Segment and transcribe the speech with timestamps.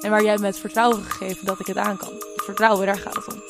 [0.00, 2.12] En waar jij me het vertrouwen gegeven dat ik het aan kan.
[2.36, 3.42] Vertrouwen, daar gaat het om.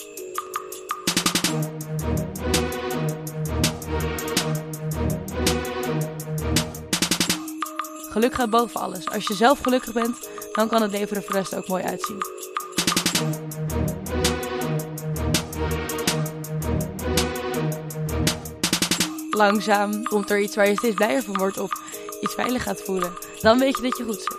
[8.10, 9.10] Geluk gaat boven alles.
[9.10, 11.82] Als je zelf gelukkig bent, dan kan het leven er voor de rest ook mooi
[11.82, 12.37] uitzien.
[19.38, 21.72] Langzaam komt er iets waar je steeds blijer van wordt of
[22.20, 23.12] iets veilig gaat voelen.
[23.40, 24.36] Dan weet je dat je goed zit.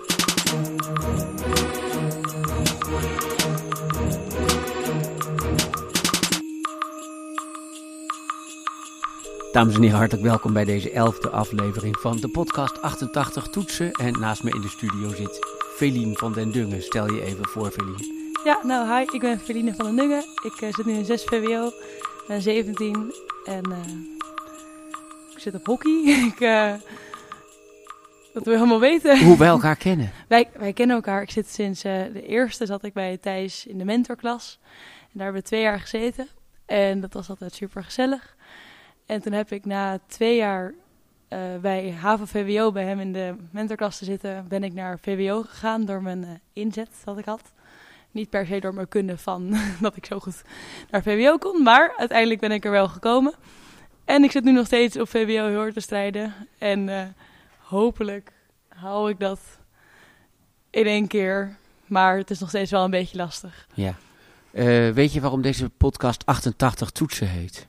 [9.51, 13.91] Dames en heren, hartelijk welkom bij deze elfde aflevering van de podcast 88 Toetsen.
[13.91, 15.39] En naast me in de studio zit
[15.75, 16.81] Felien van den Dungen.
[16.81, 18.31] Stel je even voor, Felien.
[18.43, 20.23] Ja, nou hi, ik ben Feline van den Dungen.
[20.43, 21.71] Ik eh, zit nu in 6 VWO,
[22.27, 23.13] ben 17
[23.45, 24.18] en eh,
[25.39, 26.01] ik zit op hockey.
[26.33, 26.73] ik, eh,
[28.33, 29.23] dat wil je helemaal weten.
[29.23, 30.11] Hoe wij elkaar kennen.
[30.27, 31.21] Wij, wij kennen elkaar.
[31.21, 34.59] Ik zit sinds eh, de eerste zat ik bij Thijs in de mentorklas.
[35.01, 36.27] En daar hebben we twee jaar gezeten.
[36.65, 38.35] En dat was altijd super gezellig.
[39.05, 40.73] En toen heb ik na twee jaar
[41.27, 45.41] eh, bij HAVO VWO bij hem in de mentorklas te zitten, ben ik naar VWO
[45.41, 47.51] gegaan door mijn inzet dat ik had.
[48.11, 50.41] Niet per se door mijn kunde van dat ik zo goed
[50.89, 53.33] naar VWO kon, maar uiteindelijk ben ik er wel gekomen.
[54.09, 56.33] En ik zit nu nog steeds op VWO heel hard te strijden.
[56.57, 57.05] En eh,
[57.57, 58.31] hopelijk
[58.67, 59.39] haal ik dat
[60.69, 61.57] in één keer.
[61.85, 63.67] Maar het is nog steeds wel een beetje lastig.
[63.73, 63.95] Ja.
[64.51, 67.67] Eh, weet je waarom deze podcast 88 Toetsen heet?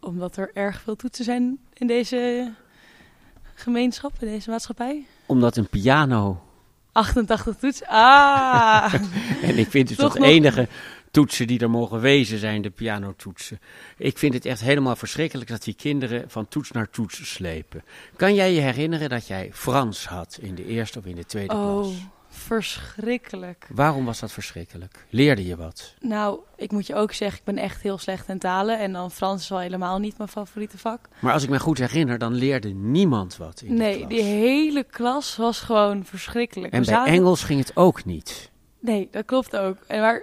[0.00, 2.52] Omdat er erg veel toetsen zijn in deze
[3.54, 5.06] gemeenschap, in deze maatschappij.
[5.26, 6.42] Omdat een piano,
[6.92, 7.86] 88 toetsen.
[7.86, 8.94] Ah!
[9.42, 10.68] en ik vind dus Toch nog- enige
[11.12, 13.60] toetsen die er mogen wezen zijn de pianotoetsen.
[13.96, 17.84] Ik vind het echt helemaal verschrikkelijk dat die kinderen van toets naar toets slepen.
[18.16, 21.54] Kan jij je herinneren dat jij Frans had in de eerste of in de tweede
[21.54, 21.92] Oh, klas?
[22.28, 23.66] verschrikkelijk.
[23.72, 25.06] Waarom was dat verschrikkelijk?
[25.10, 25.94] Leerde je wat?
[26.00, 28.78] Nou, ik moet je ook zeggen, ik ben echt heel slecht in talen.
[28.78, 31.08] En dan Frans is al helemaal niet mijn favoriete vak.
[31.18, 34.08] Maar als ik me goed herinner, dan leerde niemand wat in de Nee, klas.
[34.08, 36.72] die hele klas was gewoon verschrikkelijk.
[36.72, 38.50] En bij zaten- Engels ging het ook niet.
[38.80, 39.76] Nee, dat klopt ook.
[39.86, 40.22] En maar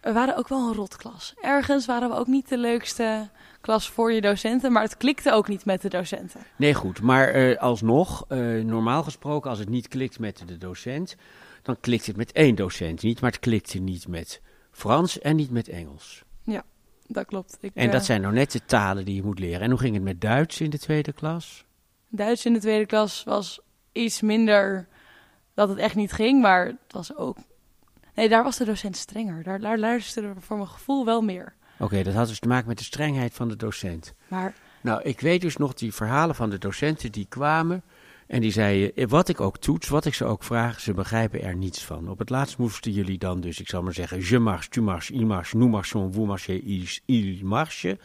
[0.00, 1.34] we waren ook wel een rotklas.
[1.40, 3.28] Ergens waren we ook niet de leukste
[3.60, 6.40] klas voor je docenten, maar het klikte ook niet met de docenten.
[6.56, 7.00] Nee, goed.
[7.00, 11.16] Maar eh, alsnog, eh, normaal gesproken, als het niet klikt met de docent,
[11.62, 13.20] dan klikt het met één docent niet.
[13.20, 14.40] Maar het klikte niet met
[14.70, 16.24] Frans en niet met Engels.
[17.12, 17.58] Dat klopt.
[17.60, 19.60] Ik, En eh, dat zijn nou net de talen die je moet leren.
[19.60, 21.64] En hoe ging het met Duits in de tweede klas?
[22.08, 23.60] Duits in de tweede klas was
[23.92, 24.88] iets minder
[25.54, 27.36] dat het echt niet ging, maar het was ook.
[28.14, 29.42] Nee, daar was de docent strenger.
[29.42, 31.54] Daar, daar luisterde voor mijn gevoel wel meer.
[31.78, 34.14] Oké, dat had dus te maken met de strengheid van de docent.
[34.28, 37.82] Maar Nou, ik weet dus nog die verhalen van de docenten die kwamen.
[38.26, 41.42] En die zeiden, eh, wat ik ook toets, wat ik ze ook vraag, ze begrijpen
[41.42, 42.08] er niets van.
[42.08, 45.16] Op het laatst moesten jullie dan dus, ik zal maar zeggen, je marche, tu marches,
[45.16, 47.98] il marche, nous marchons, vous marchez, il, il marche.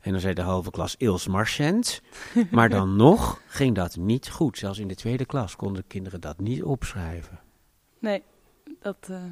[0.00, 2.02] En dan zei de halve klas, ils marchent.
[2.50, 4.58] Maar dan nog ging dat niet goed.
[4.58, 7.40] Zelfs in de tweede klas konden kinderen dat niet opschrijven.
[7.98, 8.22] nee,
[8.80, 9.22] dat, eh,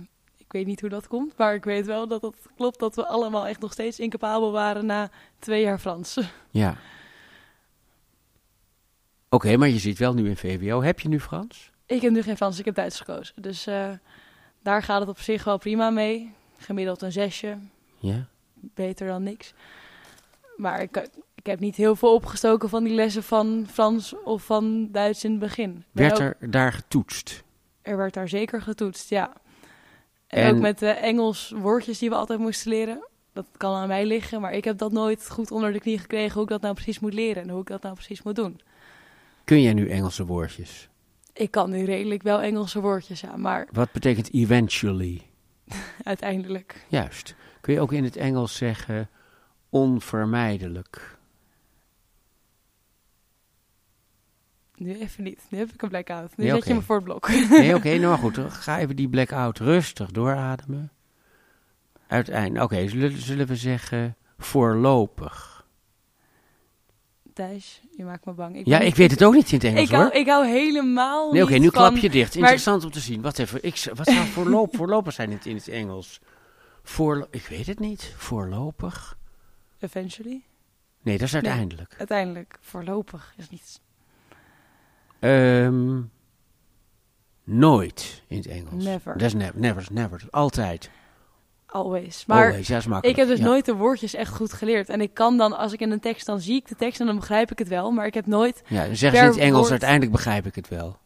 [0.48, 3.06] ik weet niet hoe dat komt, maar ik weet wel dat het klopt dat we
[3.06, 6.18] allemaal echt nog steeds incapabel waren na twee jaar Frans.
[6.50, 6.76] Ja.
[9.28, 10.82] Oké, maar je zit wel nu in VWO.
[10.82, 11.70] Heb je nu Frans?
[11.86, 13.42] Ik heb nu geen Frans, ik heb Duits gekozen.
[13.42, 13.90] Dus eh,
[14.62, 16.32] daar gaat het op zich wel prima mee.
[16.58, 17.58] Gemiddeld een zesje,
[17.98, 18.26] Ja.
[18.52, 19.52] beter dan niks.
[20.56, 24.88] Maar ik, ik heb niet heel veel opgestoken van die lessen van Frans of van
[24.92, 25.84] Duits in het begin.
[25.92, 27.42] Ben Werd ook- er daar getoetst?
[27.82, 29.32] er werd daar zeker getoetst, ja.
[30.28, 33.06] En, En- ook met de Engels woordjes die we altijd moesten leren.
[33.32, 36.32] Dat kan aan mij liggen, maar ik heb dat nooit goed onder de knie gekregen
[36.34, 38.60] hoe ik dat nou precies moet leren en hoe ik dat nou precies moet doen.
[39.44, 40.88] Kun jij nu Engelse woordjes?
[41.32, 45.22] Ik kan nu redelijk wel Engelse woordjes aan, maar Wat betekent eventually?
[46.02, 46.84] uiteindelijk.
[46.88, 47.34] Juist.
[47.60, 49.08] Kun je ook in het Engels zeggen
[49.70, 51.17] onvermijdelijk?
[54.78, 55.40] Nu even niet.
[55.48, 56.36] Nu heb ik een blackout.
[56.36, 57.28] Nu Nee, zet je me voor het blok.
[57.50, 58.38] Nee, oké, nou goed.
[58.48, 60.92] Ga even die blackout rustig doorademen.
[62.06, 65.66] Uiteindelijk, oké, zullen, zullen we zeggen voorlopig?
[67.34, 68.60] Thijs, je maakt me bang.
[68.64, 70.12] ja, ben ik weet het ook niet in het Engels ik hou, hoor.
[70.12, 71.70] ik hou helemaal Nee, oké, nu van...
[71.70, 72.34] klap je dicht.
[72.34, 73.20] Interessant om te zien.
[73.20, 76.20] Wat, even, ik, wat zou voorlopig, voorlopig zijn in het, in het Engels?
[76.82, 78.14] Voorlo ik weet het niet.
[78.16, 79.18] Voorlopig?
[79.78, 80.42] Eventually.
[81.02, 81.42] Nee, dat is Nee.
[81.42, 81.94] uiteindelijk.
[81.98, 83.80] Uiteindelijk, voorlopig is niet...
[85.18, 86.00] Ehm,
[87.44, 88.84] nooit in het Engels.
[88.84, 89.22] Never.
[89.22, 90.22] Is never, never, never.
[90.30, 90.90] Altijd.
[91.66, 92.26] Always.
[92.26, 93.44] Maar Always, ja, ik heb dus Ja.
[93.44, 94.88] nooit de woordjes echt goed geleerd.
[94.88, 97.06] En ik kan dan, als ik in een tekst, dan zie ik de tekst en
[97.06, 97.90] dan begrijp ik het wel.
[97.90, 100.54] Maar ik heb nooit, Ja, dan zeggen ze in het Engels, woord- uiteindelijk begrijp ik
[100.54, 100.98] het wel.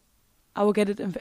[0.59, 1.15] I will get it, ev-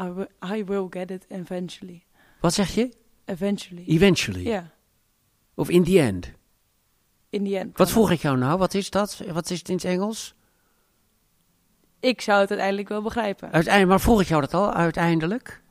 [0.00, 2.04] I will, I will get it eventually.
[2.40, 2.92] Wat zeg je?
[3.24, 3.84] Eventually.
[3.86, 4.42] Eventually.
[4.46, 4.70] Ja,
[5.54, 6.30] Of in the end.
[7.30, 7.78] in the end.
[7.78, 8.58] Wat vroeg ik jou nou?
[8.58, 9.22] Wat is dat?
[9.32, 10.34] Wat is het in het Engels?
[12.02, 13.52] Ik zou het uiteindelijk wel begrijpen.
[13.52, 15.62] Uiteindelijk, maar vroeg ik jou dat al uiteindelijk?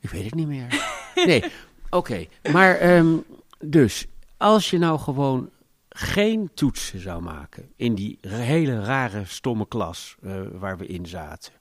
[0.00, 0.66] Ik weet het niet meer.
[1.14, 1.44] Nee,
[1.90, 2.26] oké.
[2.52, 3.16] Maar ehm,
[3.58, 4.06] dus,
[4.36, 5.50] als je nou gewoon
[5.88, 11.52] geen toetsen zou maken in die hele rare, stomme klas eh, waar we in zaten.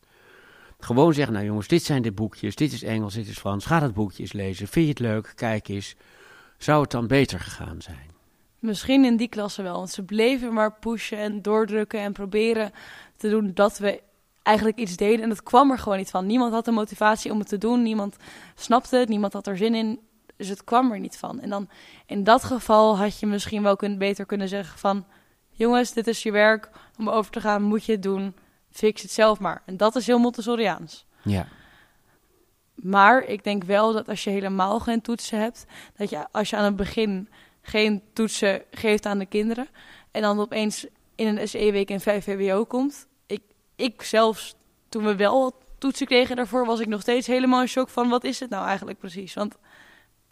[0.80, 3.66] Gewoon zeggen, nou jongens, dit zijn de boekjes, dit is Engels, dit is Frans.
[3.66, 4.68] Ga dat boekje eens lezen.
[4.68, 5.32] Vind je het leuk?
[5.36, 5.96] Kijk eens.
[6.58, 8.11] Zou het dan beter gegaan zijn?
[8.62, 9.78] Misschien in die klasse wel.
[9.78, 12.72] Want ze bleven maar pushen en doordrukken en proberen
[13.18, 14.02] te doen dat we
[14.44, 15.24] eigenlijk iets deden.
[15.24, 16.26] En dat kwam er gewoon niet van.
[16.26, 17.82] Niemand had de motivatie om het te doen.
[17.82, 18.16] Niemand
[18.56, 19.10] snapte het.
[19.10, 20.00] Niemand had er zin in.
[20.36, 21.40] Dus het kwam er niet van.
[21.40, 21.70] En dan
[22.06, 25.06] in dat geval had je misschien wel kun, beter kunnen zeggen van...
[25.50, 26.70] Jongens, dit is je werk.
[26.98, 28.36] Om over te gaan moet je het doen.
[28.72, 29.62] Fix het zelf maar.
[29.66, 31.06] En dat is heel Montessoriaans.
[31.22, 31.48] Ja.
[32.76, 35.66] Maar ik denk wel dat als je helemaal geen toetsen hebt,
[35.96, 37.30] dat je als je aan het begin
[37.62, 39.68] geen toetsen geeft aan de kinderen
[40.12, 40.86] en dan opeens
[41.16, 43.08] in een SE-week in 5 VWO komt.
[43.26, 43.42] Ik,
[43.76, 44.56] ik zelfs,
[44.90, 48.24] toen we wel toetsen kregen daarvoor, was ik nog steeds helemaal in shock van wat
[48.24, 49.34] is het nou eigenlijk precies?
[49.34, 49.58] Want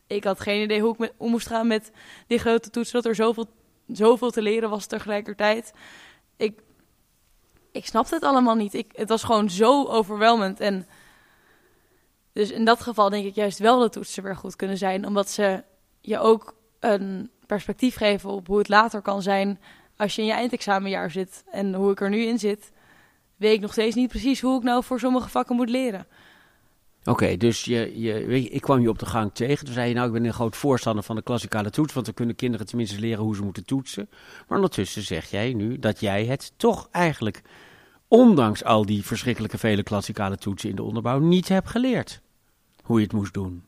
[0.07, 1.91] ik had geen idee hoe ik met, om moest gaan met
[2.27, 3.47] die grote toetsen, dat er zoveel,
[3.87, 5.73] zoveel te leren was tegelijkertijd.
[6.37, 6.59] Ik,
[7.71, 8.73] ik snapte het allemaal niet.
[8.73, 10.87] Ik, het was gewoon zo overweldigend en...
[12.33, 15.29] Dus in dat geval denk ik juist wel dat toetsen weer goed kunnen zijn, omdat
[15.29, 15.63] ze
[16.01, 19.59] je ook een perspectief geven op hoe het later kan zijn
[19.97, 21.43] als je in je eindexamenjaar zit.
[21.51, 22.71] En hoe ik er nu in zit,
[23.35, 26.07] weet ik nog steeds niet precies hoe ik nou voor sommige vakken moet leren.
[27.03, 29.65] Oké, dus je, je, weet ik kwam je op de gang tegen.
[29.65, 32.15] Toen zei je, nou, ik ben een groot voorstander van de klassikale toets, want dan
[32.15, 34.09] kunnen kinderen tenminste leren hoe ze moeten toetsen.
[34.47, 37.41] Maar ondertussen zeg jij nu dat jij het toch eigenlijk,
[38.07, 42.21] ondanks al die verschrikkelijke vele klassikale toetsen in de onderbouw, niet hebt geleerd
[42.83, 43.63] hoe je het moest doen.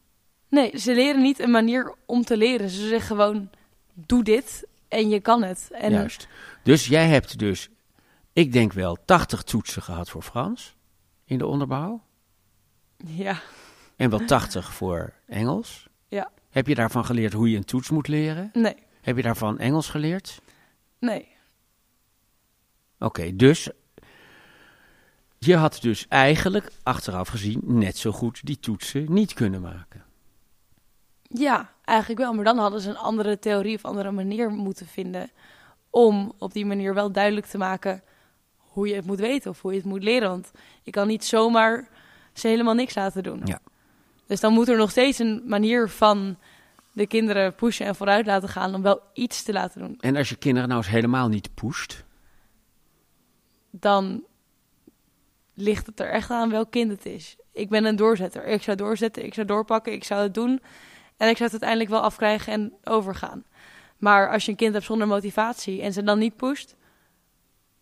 [0.51, 2.69] Nee, ze leren niet een manier om te leren.
[2.69, 3.50] Ze zeggen gewoon,
[3.94, 5.69] doe dit en je kan het.
[5.71, 6.27] En Juist.
[6.63, 7.69] Dus jij hebt dus,
[8.33, 10.75] ik denk wel, 80 toetsen gehad voor Frans
[11.25, 12.01] in de onderbouw.
[12.98, 13.42] ja,
[13.95, 15.88] En wel 80 voor Engels.
[16.07, 16.31] Ja.
[16.50, 18.50] Heb je daarvan geleerd hoe je een toets moet leren?
[18.53, 20.42] nee, Heb je daarvan Engels geleerd?
[21.00, 21.27] nee.
[23.00, 23.69] Oké, dus
[25.38, 30.06] je had dus eigenlijk achteraf gezien net zo goed die toetsen niet kunnen maken.
[31.33, 32.33] Ja, eigenlijk wel.
[32.33, 35.30] Maar dan hadden ze een andere theorie of andere manier moeten vinden
[35.89, 38.04] om op die manier wel duidelijk te maken
[38.57, 40.30] hoe je het moet weten of hoe je het moet leren.
[40.30, 40.51] Want
[40.81, 41.88] je kan niet zomaar
[42.33, 43.42] ze helemaal niks laten doen.
[43.44, 43.60] Ja.
[44.28, 46.38] Dus dan moet er nog steeds een manier van
[46.92, 49.98] de kinderen pushen en vooruit laten gaan om wel iets te laten doen.
[50.00, 52.04] En als je kinderen nou eens helemaal niet pusht,
[53.69, 54.24] Dan
[55.54, 57.36] ligt het er echt aan welk kind het is.
[57.51, 58.45] Ik ben een doorzetter.
[58.45, 60.62] Ik zou doorzetten, ik zou doorpakken, ik zou het doen.
[61.22, 63.44] En ik zou het uiteindelijk wel afkrijgen en overgaan.
[63.98, 66.76] Maar als je een kind hebt zonder motivatie en ze dan niet pusht,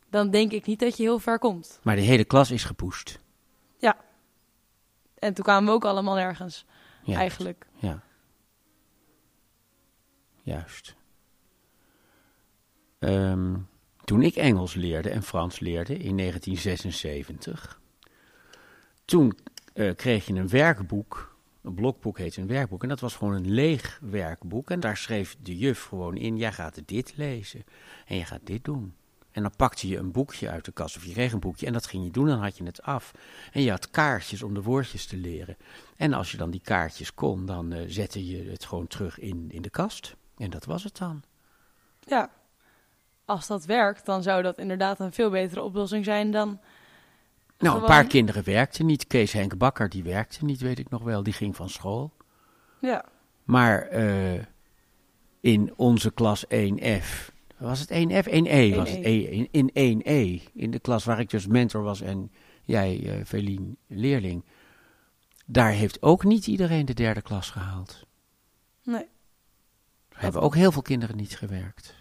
[0.10, 1.80] dan denk ik niet dat je heel ver komt.
[1.84, 3.20] maar de hele klas is gepusht.
[5.20, 6.66] En toen kwamen we ook allemaal nergens,
[7.04, 7.66] Ja, eigenlijk.
[7.76, 8.02] Ja.
[10.42, 10.96] Juist.
[13.00, 13.58] Ehm,
[14.04, 17.80] toen ik Engels leerde en Frans leerde in 1976,
[19.06, 19.38] toen
[19.74, 21.39] eh, kreeg je een werkboek.
[21.69, 22.83] Een blokboek heet een werkboek.
[22.83, 24.71] En dat was gewoon een leeg werkboek.
[24.71, 27.64] En daar schreef de juf gewoon in: jij gaat dit lezen.
[28.06, 28.94] En je gaat dit doen.
[29.31, 31.73] En dan pakte je een boekje uit de kast, of je kreeg een boekje en
[31.73, 33.11] dat ging je doen, dan had je het af.
[33.52, 35.57] En je had kaartjes om de woordjes te leren.
[35.97, 39.45] En als je dan die kaartjes kon, dan eh, zette je het gewoon terug in,
[39.52, 40.16] in de kast.
[40.38, 41.23] En dat was het dan.
[41.99, 42.31] Ja,
[43.26, 46.59] als dat werkt, dan zou dat inderdaad een veel betere oplossing zijn dan...
[47.59, 49.07] Nou, een paar kinderen werkten niet.
[49.07, 51.23] Kees Henk Bakker, die werkte niet, weet ik nog wel.
[51.23, 52.13] Die ging van school.
[52.80, 53.06] Ja,
[53.44, 54.39] Maar eh,
[55.39, 58.28] in onze klas 1F, was het 1F?
[58.28, 58.99] 1E was het.
[58.99, 59.04] 1E.
[59.04, 62.31] E, in, in 1E, in de klas waar ik dus mentor was en
[62.63, 64.45] jij, Velien, leerling.
[65.45, 68.06] Daar heeft ook niet iedereen de derde klas gehaald.
[68.83, 69.07] nee.
[70.09, 71.95] Er hebben ook heel veel kinderen niet gewerkt.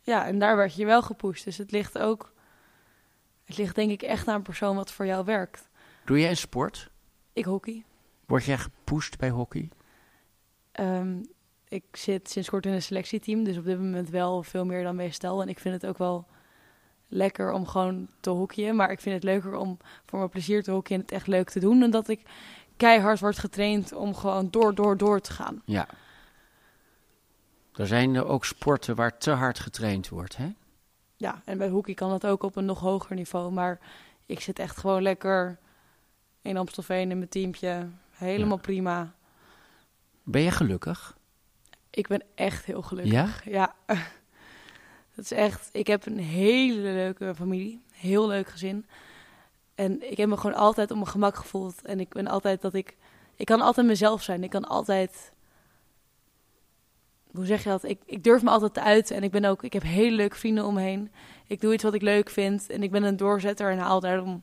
[0.00, 1.44] Ja, en daar werd je wel gepusht.
[1.44, 2.32] Dus het ligt ook...
[3.48, 5.68] Het ligt denk ik echt aan een persoon wat voor jou werkt.
[6.04, 6.90] Doe jij een sport?
[7.32, 7.84] Ik hockey.
[8.26, 9.68] Word jij gepusht bij hockey?
[10.72, 11.22] Ehm,
[11.68, 14.96] ik zit sinds kort in een selectieteam, dus op dit moment wel veel meer dan
[14.96, 15.42] meestal.
[15.42, 16.26] En ik vind het ook wel
[17.06, 18.76] lekker om gewoon te hockeyen.
[18.76, 21.50] Maar ik vind het leuker om voor mijn plezier te hockeyen en het echt leuk
[21.50, 21.80] te doen.
[21.80, 22.20] Dan dat ik
[22.76, 25.62] keihard wordt getraind om gewoon door, door, door te gaan.
[25.64, 25.88] Ja.
[27.74, 30.52] Er zijn er ook sporten waar te hard getraind wordt, hè?
[31.18, 33.52] Ja, en bij hockey kan dat ook op een nog hoger niveau.
[33.52, 33.78] Maar
[34.26, 35.58] ik zit echt gewoon lekker
[36.42, 37.88] in Amstelveen in mijn teampje.
[38.10, 38.62] Helemaal Ja.
[38.62, 39.14] prima.
[40.22, 41.16] Ben je gelukkig?
[41.90, 43.12] Ik ben echt heel gelukkig.
[43.12, 43.28] Ja?
[43.44, 43.74] Ja.
[45.14, 45.68] Dat is echt...
[45.72, 47.82] Ik heb een hele leuke familie.
[47.92, 48.86] Heel leuk gezin.
[49.74, 51.82] En ik heb me gewoon altijd op mijn gemak gevoeld.
[51.84, 52.96] En ik ben altijd dat ik...
[53.36, 54.42] Ik kan altijd mezelf zijn.
[54.42, 55.32] Ik kan altijd...
[57.38, 57.84] Hoe zeg je dat?
[57.84, 59.16] Ik, ik durf me altijd te uiten.
[59.16, 59.62] En ik ben ook...
[59.62, 61.10] Ik heb hele leuke vrienden om me heen.
[61.46, 62.70] Ik doe iets wat ik leuk vind.
[62.70, 64.42] En ik ben een doorzetter en haal daarom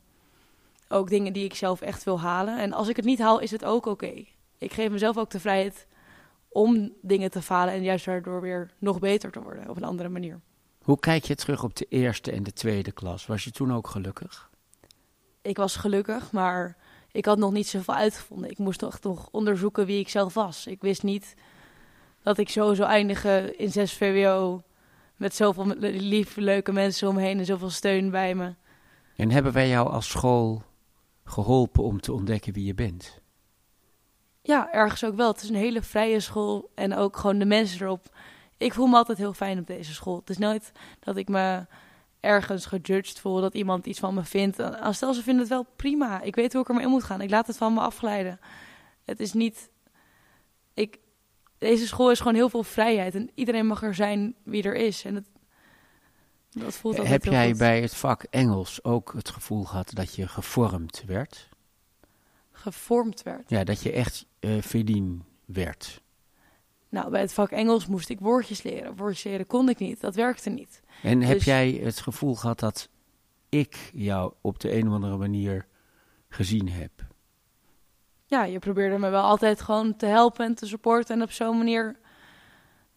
[0.87, 2.59] ook dingen die ik zelf echt wil halen.
[2.59, 4.25] En als ik het niet haal, is het ook oké.
[4.57, 5.87] Ik geef mezelf ook de vrijheid
[6.49, 10.09] om dingen te falen en juist daardoor weer nog beter te worden op een andere
[10.09, 10.39] manier.
[10.81, 13.25] Hoe kijk je terug op de eerste en de tweede klas?
[13.25, 14.49] Was je toen ook gelukkig?
[15.41, 16.77] Ik was gelukkig, maar
[17.11, 18.49] ik had nog niet zoveel uitgevonden.
[18.49, 20.67] Ik moest toch nog onderzoeken wie ik zelf was.
[20.67, 21.35] Ik wist niet
[22.25, 24.63] dat ik zo zou eindigen in 6 VWO
[25.15, 28.53] met zoveel lieve, leuke mensen om me heen en zoveel steun bij me.
[29.15, 30.63] En hebben wij jou als school
[31.23, 33.21] geholpen om te ontdekken wie je bent?
[34.41, 35.31] Ja, ergens ook wel.
[35.31, 38.15] Het is een hele vrije school en ook gewoon de mensen erop.
[38.57, 40.15] Ik voel me altijd heel fijn op deze school.
[40.15, 41.65] Het is nooit dat ik me
[42.19, 44.79] ergens gejudged voel, dat iemand iets van me vindt.
[44.81, 46.21] Als stel ze vinden het wel prima.
[46.21, 47.21] Ik weet hoe ik ermee om moet gaan.
[47.21, 48.39] Ik laat het van me afglijden.
[49.03, 49.69] Het is niet...
[50.73, 51.03] Ik...
[51.57, 55.03] Deze school is gewoon heel veel vrijheid en iedereen mag er zijn wie er is.
[55.05, 55.27] En het...
[56.49, 57.57] dat voelt altijd Heb jij goed.
[57.57, 61.49] bij het vak Engels ook het gevoel gehad dat je gevormd werd?
[62.51, 63.49] gevormd werd.
[63.49, 66.01] Ja, dat je echt eh Feline werd.
[66.89, 68.95] Nou, bij het vak Engels moest ik woordjes leren.
[68.95, 70.01] Woordjes leren kon ik niet.
[70.01, 70.81] Dat werkte niet.
[71.03, 72.89] En heb Dus- jij het gevoel gehad dat
[73.49, 75.67] ik jou op de een of andere manier
[76.29, 76.91] gezien heb?
[78.25, 81.15] Ja, je probeerde me wel altijd gewoon te helpen en te supporten.
[81.15, 81.95] En op zo'n manier.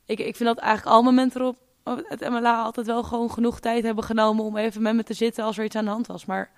[0.07, 1.57] Ik, ik vind dat eigenlijk al mijn momenten op
[2.09, 5.45] het MLA altijd wel gewoon genoeg tijd hebben genomen om even met me te zitten
[5.45, 6.25] als er iets aan de hand was.
[6.25, 6.51] Maar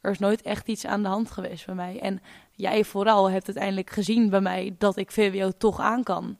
[0.00, 2.00] er is nooit echt iets aan de hand geweest bij mij.
[2.00, 2.20] En
[2.52, 6.38] jij vooral hebt uiteindelijk gezien bij mij dat ik VWO toch aan kan.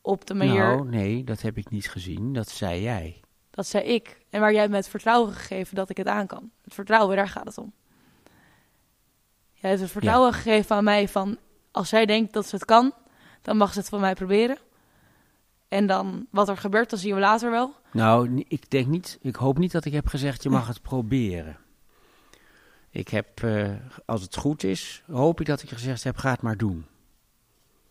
[0.00, 2.32] Op de manier, Nou, nee, dat heb ik niet gezien.
[2.32, 3.20] Dat zei jij.
[3.50, 4.20] dat zei ik.
[4.30, 6.50] En waar jij me het vertrouwen gegeven dat ik het aan kan.
[6.62, 7.72] Het vertrouwen, daar gaat het om.
[9.62, 11.38] Jij hebt het vertrouwen gegeven aan mij van...
[11.70, 12.92] als zij denkt dat ze het kan,
[13.42, 14.58] dan mag ze het van mij proberen.
[15.68, 17.74] En dan wat er gebeurt, dat zien we later wel.
[17.92, 21.56] Nou, ik denk niet, ik hoop niet dat ik heb gezegd je mag het proberen.
[22.90, 23.70] Ik heb, eh,
[24.06, 26.86] als het goed is, hoop ik dat ik gezegd heb, ga het maar doen.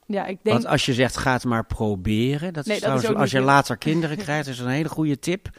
[0.05, 0.55] Ja, ik denk...
[0.55, 3.31] Want als je zegt, ga het maar proberen, dat Nee, is dat is trouwens, als
[3.31, 3.45] je goed.
[3.45, 5.49] later kinderen krijgt, is een hele goede tip.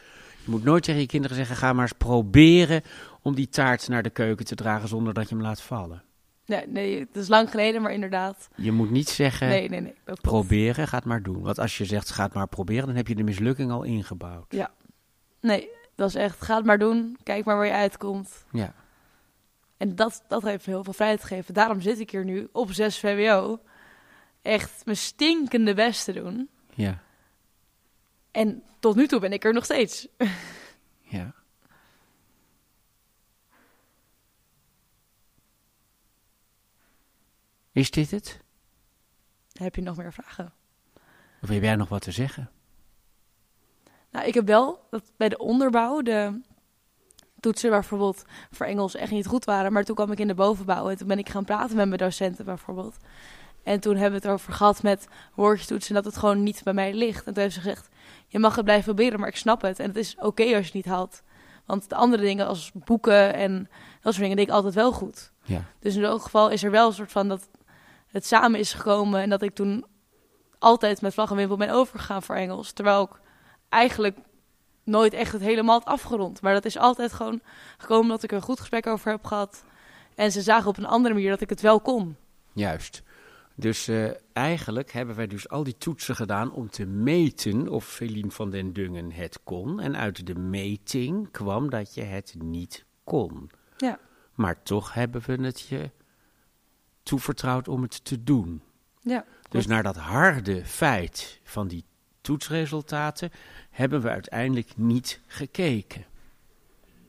[0.45, 2.83] Je moet nooit tegen je kinderen zeggen, ga maar eens proberen
[3.23, 6.02] om die taart naar de keuken te dragen zonder dat je hem laat vallen.
[6.47, 8.49] Nee, nee, het is lang geleden, maar inderdaad.
[8.57, 9.95] Je moet niet zeggen, Nee, nee, nee.
[10.21, 11.43] proberen, ga het maar doen.
[11.43, 14.55] Want als je zegt, ga het maar proberen, dan heb je de mislukking al ingebouwd.
[15.41, 17.17] Nee, dat is echt, ga het maar doen.
[17.23, 18.45] Kijk maar waar je uitkomt.
[18.52, 18.75] Ja.
[19.76, 21.55] En dat, dat heeft me heel veel vrijheid gegeven.
[21.55, 23.59] Daarom zit ik hier nu op 6 VWO.
[24.43, 26.49] Echt mijn stinkende best te doen.
[26.75, 26.99] Ja,
[28.31, 30.09] En tot nu toe ben ik er nog steeds.
[31.00, 31.35] ja.
[37.73, 38.41] Is dit het?
[39.52, 40.52] Heb je nog meer vragen?
[41.43, 42.50] Of heb jij nog wat te zeggen?
[44.11, 46.41] Nou, ik heb wel dat bij de onderbouw de
[47.41, 49.73] toetsen bijvoorbeeld voor Engels echt niet goed waren.
[49.73, 51.99] Maar toen kwam ik in de bovenbouw en toen ben ik gaan praten met mijn
[51.99, 52.97] docenten bijvoorbeeld.
[53.62, 56.95] En toen hebben we het over gehad met woordjestoetsen dat het gewoon niet bij mij
[56.95, 57.26] ligt.
[57.26, 57.88] En toen heeft ze gezegd,
[58.26, 59.79] je mag het blijven proberen, maar ik snap het.
[59.79, 61.23] En het is oké als je het niet haalt.
[61.67, 63.69] Want de andere dingen als boeken en
[64.00, 65.33] dat soort dingen deed ik altijd wel goed.
[65.43, 65.64] Ja.
[65.79, 67.49] Dus in elk geval is er wel een soort van dat
[68.12, 69.21] het samen is gekomen.
[69.21, 69.85] En dat ik toen
[70.59, 72.73] altijd met vlag en wimpel ben overgegaan voor Engels.
[72.73, 73.21] Terwijl ik
[73.69, 74.19] eigenlijk
[74.85, 76.40] nooit echt het helemaal had afgerond.
[76.42, 77.40] Maar dat is altijd gewoon
[77.78, 79.64] gekomen dat ik er een goed gesprek over heb gehad.
[80.14, 82.16] En ze zagen op een andere manier dat ik het wel kon.
[82.52, 83.02] Juist.
[83.54, 88.31] Dus eh, eigenlijk hebben wij dus al die toetsen gedaan om te meten of Feline
[88.31, 89.81] van den Dungen het kon.
[89.81, 93.50] En uit de meting kwam dat je het niet kon.
[93.76, 93.99] Ja.
[94.35, 95.90] Maar toch hebben we het je
[97.02, 98.62] toevertrouwd om het te doen.
[99.00, 101.85] Ja, Dus naar dat harde feit van die
[102.21, 103.30] toetsresultaten
[103.71, 106.04] hebben we uiteindelijk niet gekeken.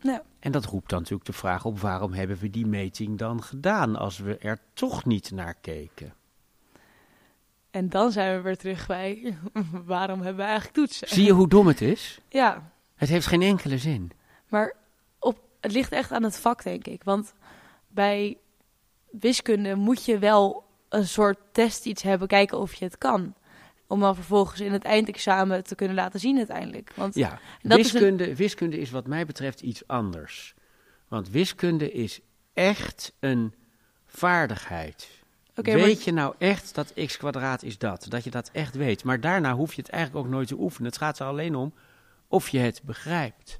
[0.02, 0.24] Ja.
[0.40, 3.96] En dat roept dan natuurlijk de vraag op waarom hebben we die meting dan gedaan
[3.96, 6.14] als we er toch niet naar keken.
[7.72, 9.38] En dan zijn we weer terug bij
[9.86, 11.08] waarom hebben we eigenlijk toetsen?
[11.08, 12.20] Zie je hoe dom het is?
[12.30, 14.12] Ja, Het heeft geen enkele zin.
[14.50, 14.74] maar
[15.20, 17.04] op, het ligt echt aan het vak, denk ik.
[17.04, 17.34] Want
[17.88, 18.38] bij
[19.20, 23.34] wiskunde moet je wel een soort test iets hebben, kijken of je het kan.
[23.88, 26.92] Om dan vervolgens in het eindexamen te kunnen laten zien uiteindelijk.
[26.96, 30.54] Want Ja, dat is een- wiskunde, wiskunde is wat mij betreft iets anders.
[31.08, 32.20] Want wiskunde is
[32.54, 33.54] echt een
[34.06, 35.10] vaardigheid.
[35.56, 38.06] Maar- weet je nou echt dat x kwadraat is dat?
[38.10, 39.04] Dat je dat echt weet.
[39.04, 40.90] Maar daarna hoef je het eigenlijk ook nooit te oefenen.
[40.90, 41.74] Het gaat er alleen om
[42.28, 43.60] of je het begrijpt.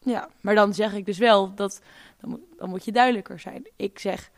[0.00, 1.80] Ja, maar dan zeg ik dus wel dat
[2.20, 3.68] dan moet, dan moet je duidelijker zijn.
[3.76, 4.30] Ik zeg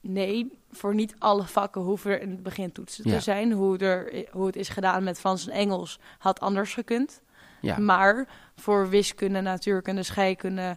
[0.00, 3.16] nee, voor niet alle vakken hoeven er in het begin toetsen Ja.
[3.16, 3.52] te zijn.
[3.52, 7.20] Hoe, er, hoe het is gedaan met Frans en Engels had anders gekund.
[7.60, 10.76] Ja, Maar voor wiskunde, natuurkunde, scheikunde,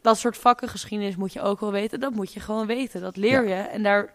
[0.00, 2.00] dat soort vakken, geschiedenis moet je ook wel weten.
[2.00, 3.00] Dat moet je gewoon weten.
[3.00, 3.54] Dat leer je.
[3.54, 4.12] En daar,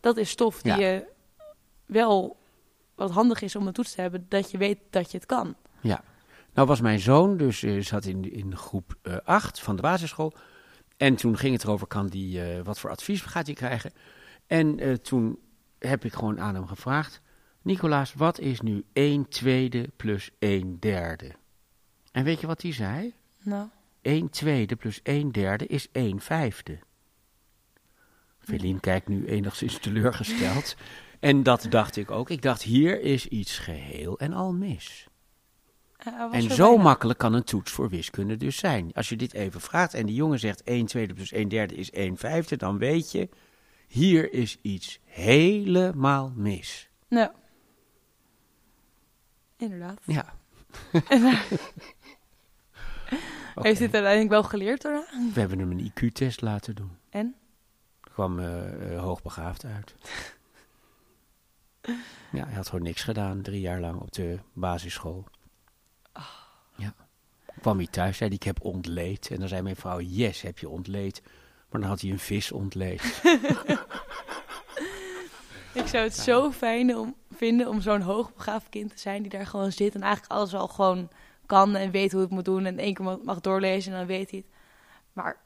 [0.00, 1.04] dat is stof die je
[1.86, 2.36] wel
[2.94, 5.54] wat handig is om een toets te hebben, dat je weet dat je het kan.
[5.80, 6.02] ja.
[6.54, 10.32] Nou was mijn zoon dus eh, zat in, in groep 8 van de basisschool.
[11.02, 13.92] En toen ging het erover, kan die, eh, wat voor advies gaat hij krijgen?
[14.46, 15.38] En eh, toen
[15.78, 17.20] heb ik gewoon aan hem gevraagd...
[17.62, 21.32] Nicolaas, wat is nu 1 tweede plus 1 derde?
[22.12, 23.14] En weet je wat hij zei?
[23.42, 23.68] Nou,
[24.00, 26.78] 1 tweede plus 1 derde is 1 vijfde.
[28.38, 30.76] Feline kijkt nu enigszins teleurgesteld.
[31.20, 32.30] en dat dacht ik ook.
[32.30, 35.08] Ik dacht, hier is iets geheel en al mis.
[36.04, 36.82] Eh, was En zo bijna.
[36.82, 38.92] makkelijk kan een toets voor wiskunde dus zijn.
[38.92, 41.90] Als je dit even vraagt en die jongen zegt 1 tweede plus 1 derde is
[41.90, 43.28] 1 vijfde, dan weet je,
[43.86, 46.88] hier is iets helemaal mis.
[47.08, 47.30] Nou,
[49.56, 50.00] inderdaad.
[50.04, 50.34] Ja.
[53.54, 55.04] Oké, Heeft dit uiteindelijk wel geleerd daarna?
[55.34, 56.90] We hebben hem een IQ-test laten doen.
[57.10, 57.34] En?
[58.00, 59.94] Kwam eh, eh, hoogbegaafd uit.
[62.32, 65.24] ja, hij had gewoon niks gedaan, drie jaar lang op de basisschool.
[67.62, 69.30] Kwam hij thuis, zei hij, ik heb ontleed.
[69.30, 71.22] En dan zei mijn vrouw, yes, heb je ontleed.
[71.70, 73.02] Maar dan had hij een vis ontleed.
[75.74, 79.46] Ik zou het zo fijn om, vinden om zo'n hoogbegaafd kind te zijn die daar
[79.46, 81.08] gewoon zit en eigenlijk alles al gewoon
[81.46, 84.30] kan en weet hoe het moet doen en één keer mag doorlezen en dan weet
[84.30, 84.48] hij het.
[85.12, 85.40] Maar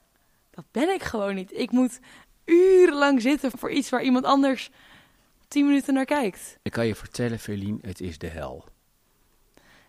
[0.50, 1.58] dat ben ik gewoon niet.
[1.58, 2.00] Ik moet
[2.44, 4.70] urenlang zitten voor iets waar iemand anders
[5.48, 6.58] tien minuten naar kijkt.
[6.62, 8.64] Ik kan je vertellen, Feline, het is de hel.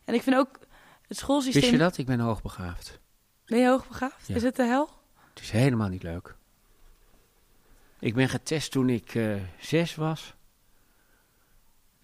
[0.06, 0.60] En ik vind ook
[1.08, 1.62] het schoolsysteem...
[1.62, 1.98] Wist je dat?
[1.98, 3.00] Ik ben hoogbegaafd.
[3.46, 4.28] Ben je hoogbegaafd?
[4.28, 4.36] Ja.
[4.36, 4.89] Is het de hel?
[5.34, 6.36] Het is helemaal niet leuk.
[8.00, 10.36] Ik ben getest toen ik eh, zes was.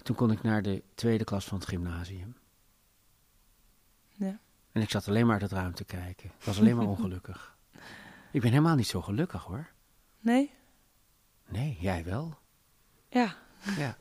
[0.04, 2.36] Toen kon ik naar de tweede klas van het gymnasium.
[4.10, 4.40] Ja.
[4.72, 6.26] En ik zat alleen maar uit het raam te kijken.
[6.26, 7.58] Ik was alleen maar ongelukkig.
[8.32, 9.70] Ik ben helemaal niet zo gelukkig hoor.
[10.20, 10.54] Nee?
[11.48, 12.38] Nee, jij wel.
[13.10, 13.36] Ja.
[13.78, 13.98] Ja.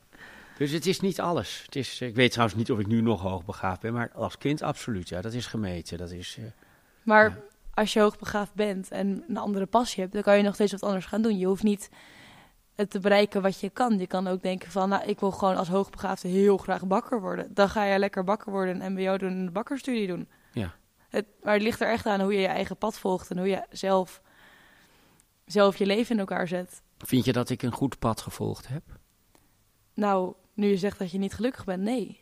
[0.63, 1.63] Dus het is niet alles.
[1.65, 4.63] Het is, ik weet trouwens niet of ik nu nog hoogbegaafd ben, maar als kind
[4.63, 5.09] absoluut.
[5.09, 5.99] Ja, dat is gemeten.
[5.99, 6.45] Dat is, eh,
[7.03, 7.37] Maar Ja.
[7.75, 10.83] als je hoogbegaafd bent en een andere passie hebt, dan kan je nog steeds wat
[10.83, 11.39] anders gaan doen.
[11.39, 11.91] Je hoeft niet
[12.75, 13.99] het te bereiken wat je kan.
[13.99, 17.55] Je kan ook denken van, nou, ik wil gewoon als hoogbegaafde heel graag bakker worden.
[17.55, 20.29] Dan ga je lekker bakker worden en mbo doen en een bakkerstudie doen.
[20.53, 20.75] Ja.
[21.09, 23.49] Het, maar het ligt er echt aan hoe je je eigen pad volgt en hoe
[23.49, 24.23] je zelf,
[25.47, 26.83] zelf je leven in elkaar zet.
[26.99, 28.83] Vind je dat ik een goed pad gevolgd heb?
[29.95, 32.21] Nou, nu je zegt dat je niet gelukkig bent, nee.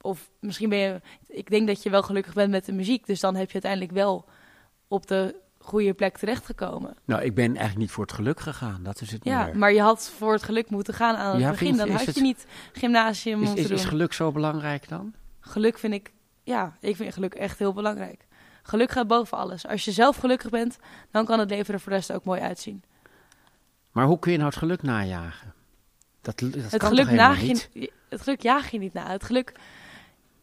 [0.00, 1.00] Of misschien ben je...
[1.26, 3.06] Ik denk dat je wel gelukkig bent met de muziek.
[3.06, 4.24] Dus dan heb je uiteindelijk wel
[4.88, 6.96] op de goede plek terechtgekomen.
[7.04, 8.82] Nou, ik ben eigenlijk niet voor het geluk gegaan.
[8.82, 9.56] Dat is het Ja, meer.
[9.56, 11.76] maar je had voor het geluk moeten gaan aan het Ja, begin.
[11.76, 13.78] Dan is had het- je niet gymnasium Is, moeten is, doen.
[13.78, 15.14] is geluk zo belangrijk dan?
[15.40, 16.12] Geluk vind ik...
[16.42, 18.26] Ja, ik vind geluk echt heel belangrijk.
[18.62, 19.66] Geluk gaat boven alles.
[19.66, 20.78] Als je zelf gelukkig bent,
[21.10, 22.82] dan kan het leven er voor de rest ook mooi uitzien.
[23.92, 25.54] Maar hoe kun je nou het geluk najagen?
[26.20, 27.68] Dat, dat het, kan geluk helemaal naag niet?
[27.72, 29.10] je, het geluk jaag je niet na.
[29.10, 29.52] Het geluk...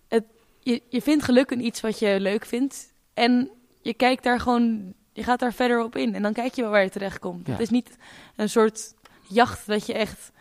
[0.08, 0.24] Het,
[0.60, 2.94] je, je vindt geluk in iets wat je leuk vindt.
[3.14, 4.94] En je kijkt daar gewoon...
[5.14, 6.16] Je gaat daar verder op in.
[6.16, 7.48] En dan kijk je wel waar je terecht komt.
[7.48, 7.52] Ja.
[7.52, 7.98] Het is niet
[8.36, 8.94] een soort
[9.30, 10.32] jacht dat je echt...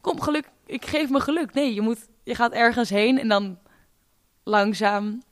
[0.00, 1.54] Kom, geluk, ik geef me geluk.
[1.54, 3.58] Nee, je, moet, je gaat ergens heen en dan
[4.42, 5.22] langzaam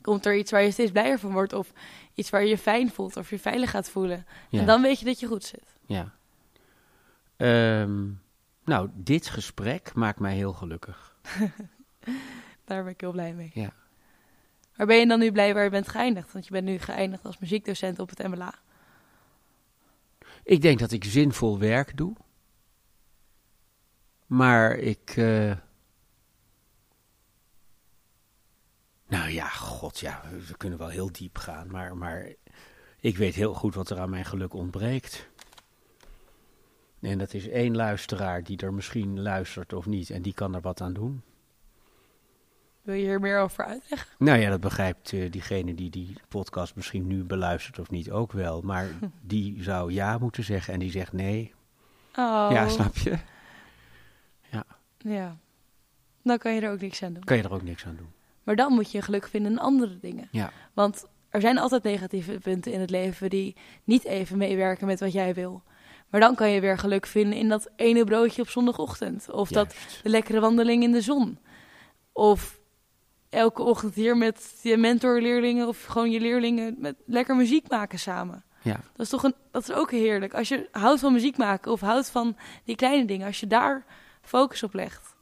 [0.00, 1.52] komt er iets waar je steeds blijer van wordt.
[1.52, 1.72] Of
[2.14, 4.26] iets waar je je fijn voelt of je veilig gaat voelen.
[4.48, 4.60] Ja.
[4.60, 5.76] En dan weet je dat je goed zit.
[5.86, 6.12] ja.
[7.36, 8.08] Ehm,
[8.64, 11.16] nou, dit gesprek maakt mij heel gelukkig.
[12.64, 13.50] Daar ben ik heel blij mee.
[13.54, 13.72] Ja.
[14.76, 16.32] Maar ben je dan nu blij waar je bent geëindigd?
[16.32, 18.54] Want je bent nu geëindigd als muziekdocent op het MLA.
[20.44, 22.16] Ik denk dat ik zinvol werk doe.
[24.26, 25.10] Maar ik.
[25.16, 25.52] eh,
[29.06, 31.70] Nou ja, god ja, we kunnen wel heel diep gaan.
[31.70, 32.32] Maar, maar
[33.00, 35.28] ik weet heel goed wat er aan mijn geluk ontbreekt.
[37.02, 40.10] En dat is één luisteraar die er misschien luistert of niet.
[40.10, 41.22] En die kan er wat aan doen.
[42.82, 44.08] Wil je hier meer over uitleggen?
[44.18, 48.32] Nou ja, dat begrijpt eh, diegene die die podcast misschien nu beluistert of niet ook
[48.32, 48.60] wel.
[48.60, 48.88] Maar
[49.20, 51.54] die zou ja moeten zeggen en die zegt nee.
[52.16, 52.48] Oh.
[52.50, 53.18] Ja, snap je?
[55.04, 55.36] Ja.
[56.22, 57.24] Dan kan je er ook niks aan doen.
[57.24, 58.12] Kan je er ook niks aan doen.
[58.42, 60.28] Maar dan moet je geluk vinden in andere dingen.
[60.30, 60.52] Ja.
[60.72, 65.12] Want er zijn altijd negatieve punten in het leven die niet even meewerken met wat
[65.12, 65.62] jij wil.
[66.12, 69.30] Maar dan kan je weer geluk vinden in dat ene broodje op zondagochtend.
[69.30, 71.38] Of dat de lekkere wandeling in de zon.
[72.12, 72.58] Of
[73.28, 78.44] elke ochtend hier met je mentorleerlingen of gewoon je leerlingen met lekker muziek maken samen.
[78.62, 78.72] Ja.
[78.72, 80.34] Dat is toch een, dat is ook heerlijk.
[80.34, 83.84] Als je houdt van muziek maken of houdt van die kleine dingen, als je daar
[84.22, 85.14] focus op legt,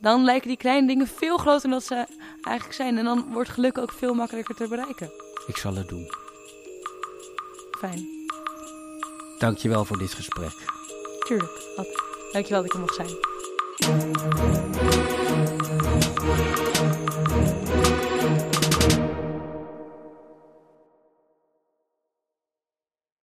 [0.00, 1.94] dan lijken die kleine dingen veel groter dan dat ze
[2.42, 2.98] eigenlijk zijn.
[2.98, 5.10] En dan wordt geluk ook veel makkelijker te bereiken.
[5.46, 6.06] Ik zal het doen.
[7.78, 8.13] Fijn.
[9.44, 10.52] Dankjewel voor dit gesprek.
[11.26, 11.52] Tuurlijk.
[11.76, 11.86] Wat.
[12.32, 13.08] Dankjewel dat ik er mocht zijn.